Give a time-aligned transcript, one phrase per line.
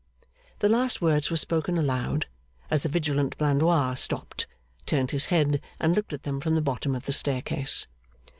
[0.57, 2.25] The last words were spoken aloud,
[2.71, 4.47] as the vigilant Blandois stopped,
[4.87, 7.85] turned his head, and looked at them from the bottom of the staircase.